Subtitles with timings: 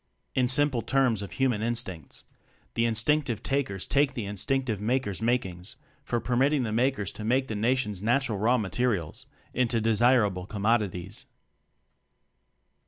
[0.01, 0.03] ^
[0.33, 2.23] In simple terms of human instincts:
[2.73, 7.23] The Instinctive Takers take the In stinctive Makers' makings for permitt ing the Makers to
[7.23, 11.27] make the Nation's natural raw materials into desirable commodities.